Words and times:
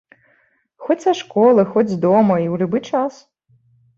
Хоць 0.85 0.97
са 1.03 1.11
школы, 1.19 1.65
хоць 1.75 1.85
з 1.91 1.97
дома, 2.05 2.35
і 2.45 2.47
ў 2.53 2.61
любы 2.61 2.79
час. 2.89 3.13